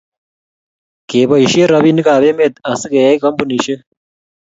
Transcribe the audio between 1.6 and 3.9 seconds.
robinikab emet asigeyai kampunishek